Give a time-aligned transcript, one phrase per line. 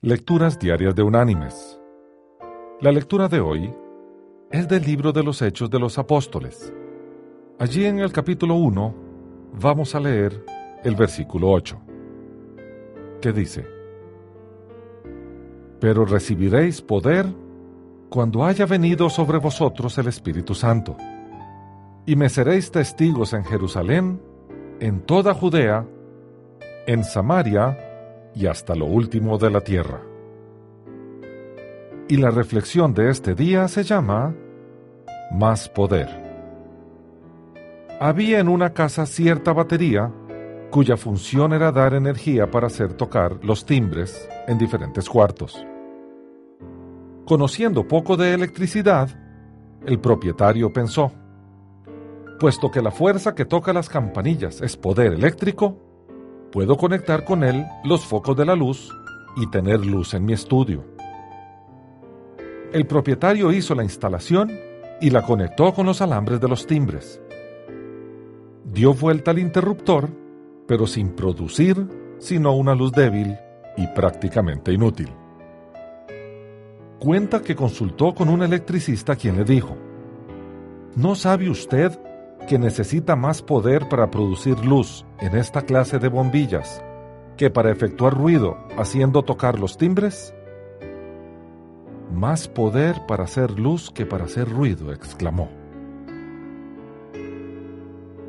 [0.00, 1.76] Lecturas Diarias de Unánimes.
[2.80, 3.74] La lectura de hoy
[4.48, 6.72] es del libro de los Hechos de los Apóstoles.
[7.58, 8.94] Allí en el capítulo 1
[9.60, 10.44] vamos a leer
[10.84, 11.80] el versículo 8,
[13.20, 13.66] que dice,
[15.80, 17.26] Pero recibiréis poder
[18.08, 20.96] cuando haya venido sobre vosotros el Espíritu Santo,
[22.06, 24.22] y me seréis testigos en Jerusalén,
[24.78, 25.84] en toda Judea,
[26.86, 27.87] en Samaria
[28.34, 30.02] y hasta lo último de la tierra.
[32.08, 34.34] Y la reflexión de este día se llama
[35.32, 36.08] Más poder.
[38.00, 40.12] Había en una casa cierta batería
[40.70, 45.64] cuya función era dar energía para hacer tocar los timbres en diferentes cuartos.
[47.24, 49.10] Conociendo poco de electricidad,
[49.86, 51.12] el propietario pensó,
[52.38, 55.78] puesto que la fuerza que toca las campanillas es poder eléctrico,
[56.50, 58.90] puedo conectar con él los focos de la luz
[59.36, 60.84] y tener luz en mi estudio.
[62.72, 64.52] El propietario hizo la instalación
[65.00, 67.20] y la conectó con los alambres de los timbres.
[68.64, 70.08] Dio vuelta al interruptor,
[70.66, 71.86] pero sin producir
[72.18, 73.36] sino una luz débil
[73.76, 75.08] y prácticamente inútil.
[76.98, 79.76] Cuenta que consultó con un electricista quien le dijo,
[80.96, 81.96] ¿No sabe usted
[82.48, 86.82] que necesita más poder para producir luz en esta clase de bombillas
[87.36, 90.34] que para efectuar ruido haciendo tocar los timbres?
[92.10, 95.50] Más poder para hacer luz que para hacer ruido, exclamó.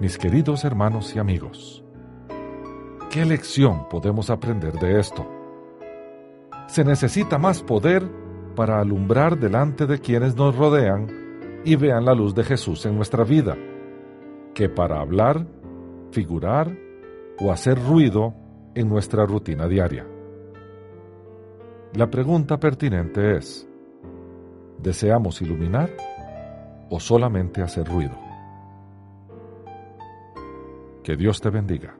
[0.00, 1.84] Mis queridos hermanos y amigos,
[3.10, 5.26] ¿qué lección podemos aprender de esto?
[6.68, 8.08] Se necesita más poder
[8.54, 11.08] para alumbrar delante de quienes nos rodean
[11.64, 13.56] y vean la luz de Jesús en nuestra vida
[14.54, 15.46] que para hablar,
[16.12, 16.76] figurar
[17.40, 18.34] o hacer ruido
[18.74, 20.06] en nuestra rutina diaria.
[21.94, 23.68] La pregunta pertinente es,
[24.78, 25.90] ¿deseamos iluminar
[26.90, 28.16] o solamente hacer ruido?
[31.02, 31.96] Que Dios te bendiga.